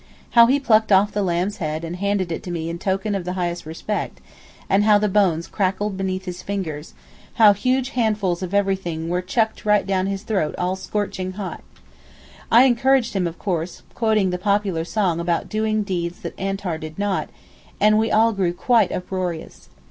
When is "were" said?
9.09-9.21